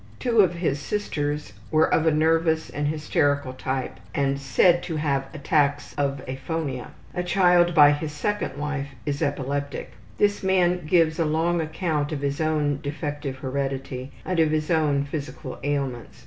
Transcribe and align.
Two 0.17 0.39
of 0.41 0.55
his 0.55 0.79
sisters 0.79 1.53
were 1.69 1.85
of 1.93 2.07
a 2.07 2.11
nervous 2.11 2.71
and 2.71 2.87
hysterical 2.87 3.53
type 3.53 3.99
and 4.15 4.39
said 4.41 4.81
to 4.81 4.95
have 4.95 5.27
attacks 5.31 5.93
of 5.93 6.23
aphonia. 6.27 6.87
A 7.13 7.21
child 7.21 7.75
by 7.75 7.91
his 7.91 8.11
second 8.11 8.57
wife 8.57 8.87
is 9.05 9.21
epileptic. 9.21 9.91
This 10.17 10.41
man 10.41 10.87
gives 10.87 11.19
us 11.19 11.23
a 11.23 11.29
long 11.29 11.61
account 11.61 12.11
of 12.11 12.21
his 12.21 12.41
own 12.41 12.79
defective 12.81 13.35
heredity 13.37 14.11
and 14.25 14.39
of 14.39 14.49
his 14.49 14.71
own 14.71 15.05
physical 15.05 15.59
ailments. 15.63 16.17